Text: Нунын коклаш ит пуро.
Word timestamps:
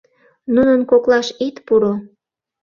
Нунын 0.53 0.81
коклаш 0.91 1.27
ит 1.47 1.55
пуро. 1.65 1.93